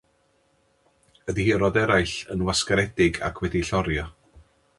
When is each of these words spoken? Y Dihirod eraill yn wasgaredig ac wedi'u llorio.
Y 1.29 1.35
Dihirod 1.39 1.77
eraill 1.81 2.15
yn 2.37 2.43
wasgaredig 2.49 3.21
ac 3.29 3.45
wedi'u 3.45 3.63
llorio. 3.71 4.09